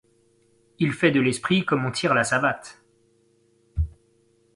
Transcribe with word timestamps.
Il 0.79 0.93
fait 0.93 1.11
de 1.11 1.21
l’esprit 1.21 1.63
comme 1.63 1.85
on 1.85 1.91
tire 1.91 2.15
la 2.15 2.23
savate. 2.23 2.81